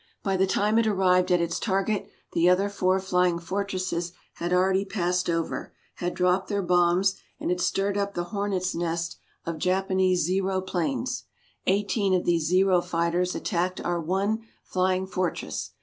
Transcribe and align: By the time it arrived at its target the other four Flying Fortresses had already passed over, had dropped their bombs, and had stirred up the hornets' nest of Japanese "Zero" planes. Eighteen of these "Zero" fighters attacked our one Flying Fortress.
By 0.23 0.35
the 0.35 0.47
time 0.47 0.79
it 0.79 0.87
arrived 0.87 1.31
at 1.31 1.41
its 1.41 1.59
target 1.59 2.09
the 2.33 2.49
other 2.49 2.69
four 2.69 2.99
Flying 2.99 3.37
Fortresses 3.37 4.13
had 4.33 4.51
already 4.51 4.83
passed 4.83 5.29
over, 5.29 5.73
had 5.97 6.15
dropped 6.15 6.47
their 6.47 6.63
bombs, 6.63 7.17
and 7.39 7.51
had 7.51 7.61
stirred 7.61 7.99
up 7.99 8.15
the 8.15 8.23
hornets' 8.33 8.73
nest 8.73 9.17
of 9.45 9.59
Japanese 9.59 10.23
"Zero" 10.25 10.59
planes. 10.59 11.25
Eighteen 11.67 12.15
of 12.15 12.25
these 12.25 12.47
"Zero" 12.47 12.81
fighters 12.81 13.35
attacked 13.35 13.79
our 13.81 14.01
one 14.01 14.39
Flying 14.63 15.05
Fortress. 15.05 15.69